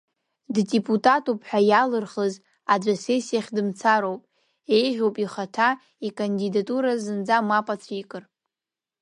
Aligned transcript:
Ддепутатуп 0.55 1.39
ҳәа 1.47 1.59
иалырхыз 1.69 2.33
аӡәы 2.73 2.93
асессиахь 2.97 3.49
дымцароуп, 3.55 4.21
еиӷьуп 4.77 5.15
ихаҭа 5.25 5.69
икандидатура 6.07 6.93
зынӡак 7.03 7.41
мап 7.49 7.67
ацәикыр. 7.73 8.23